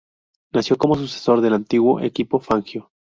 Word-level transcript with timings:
Nació 0.51 0.79
como 0.79 0.95
sucesor 0.95 1.41
del 1.41 1.53
antiguo 1.53 1.99
equipo 1.99 2.39
Fangio. 2.39 2.89